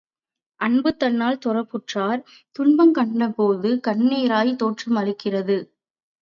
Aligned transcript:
அன்புதன்னால் 0.59 1.37
தொடர்புற்றார் 1.41 2.21
துன்பங் 2.55 2.91
கண்டபோது 2.91 3.69
கண்ணிராய்த் 3.87 4.59
தோற்றமளிக்கிறது. 4.61 5.59